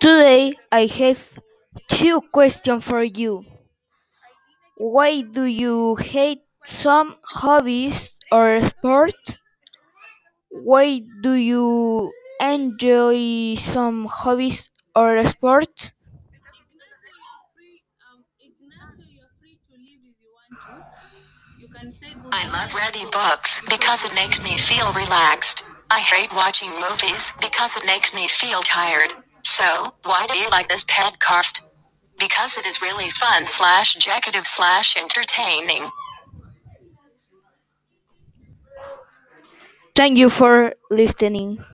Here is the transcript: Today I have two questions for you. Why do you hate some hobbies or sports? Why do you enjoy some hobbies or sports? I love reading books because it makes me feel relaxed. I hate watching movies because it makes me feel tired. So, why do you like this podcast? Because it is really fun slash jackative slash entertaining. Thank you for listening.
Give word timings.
Today 0.00 0.54
I 0.72 0.86
have 0.86 1.38
two 1.88 2.22
questions 2.32 2.82
for 2.84 3.02
you. 3.02 3.44
Why 4.78 5.20
do 5.20 5.42
you 5.44 5.96
hate 5.96 6.40
some 6.64 7.16
hobbies 7.24 8.14
or 8.32 8.64
sports? 8.66 9.42
Why 10.50 11.02
do 11.22 11.34
you 11.34 12.12
enjoy 12.40 13.54
some 13.54 14.06
hobbies 14.06 14.70
or 14.96 15.24
sports? 15.28 15.92
I 22.32 22.46
love 22.48 22.74
reading 22.74 23.10
books 23.10 23.60
because 23.68 24.04
it 24.04 24.14
makes 24.14 24.42
me 24.42 24.56
feel 24.56 24.92
relaxed. 24.92 25.64
I 25.90 26.00
hate 26.00 26.32
watching 26.34 26.70
movies 26.80 27.32
because 27.40 27.76
it 27.76 27.86
makes 27.86 28.12
me 28.12 28.26
feel 28.26 28.60
tired. 28.62 29.12
So, 29.42 29.92
why 30.02 30.26
do 30.26 30.36
you 30.36 30.48
like 30.50 30.68
this 30.68 30.82
podcast? 30.84 31.60
Because 32.18 32.58
it 32.58 32.66
is 32.66 32.82
really 32.82 33.10
fun 33.10 33.46
slash 33.46 33.94
jackative 33.94 34.46
slash 34.46 34.96
entertaining. 34.96 35.88
Thank 39.94 40.18
you 40.18 40.28
for 40.28 40.74
listening. 40.90 41.64